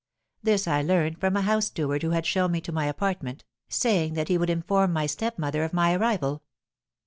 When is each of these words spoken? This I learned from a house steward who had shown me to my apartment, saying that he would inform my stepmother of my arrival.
This 0.41 0.67
I 0.67 0.81
learned 0.81 1.19
from 1.19 1.37
a 1.37 1.43
house 1.43 1.67
steward 1.67 2.01
who 2.01 2.09
had 2.09 2.25
shown 2.25 2.51
me 2.53 2.59
to 2.61 2.71
my 2.71 2.87
apartment, 2.87 3.43
saying 3.69 4.15
that 4.15 4.29
he 4.29 4.37
would 4.39 4.49
inform 4.49 4.91
my 4.93 5.05
stepmother 5.05 5.63
of 5.63 5.73
my 5.73 5.93
arrival. 5.95 6.41